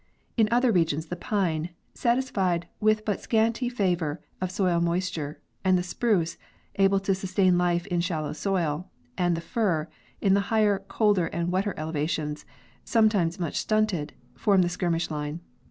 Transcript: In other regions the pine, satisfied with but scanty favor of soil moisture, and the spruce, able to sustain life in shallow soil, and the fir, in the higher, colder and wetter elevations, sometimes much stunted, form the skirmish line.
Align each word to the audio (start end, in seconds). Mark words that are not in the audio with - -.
In 0.35 0.47
other 0.49 0.71
regions 0.71 1.05
the 1.05 1.15
pine, 1.15 1.69
satisfied 1.93 2.67
with 2.79 3.05
but 3.05 3.21
scanty 3.21 3.69
favor 3.69 4.19
of 4.41 4.49
soil 4.49 4.79
moisture, 4.81 5.39
and 5.63 5.77
the 5.77 5.83
spruce, 5.83 6.37
able 6.77 6.99
to 7.01 7.13
sustain 7.13 7.55
life 7.59 7.85
in 7.85 8.01
shallow 8.01 8.33
soil, 8.33 8.89
and 9.15 9.37
the 9.37 9.41
fir, 9.41 9.89
in 10.19 10.33
the 10.33 10.39
higher, 10.49 10.79
colder 10.79 11.27
and 11.27 11.51
wetter 11.51 11.75
elevations, 11.77 12.45
sometimes 12.83 13.39
much 13.39 13.57
stunted, 13.57 14.13
form 14.33 14.63
the 14.63 14.69
skirmish 14.69 15.11
line. 15.11 15.39